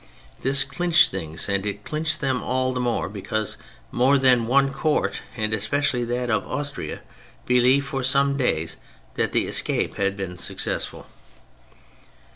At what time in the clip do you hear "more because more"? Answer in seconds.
2.79-4.17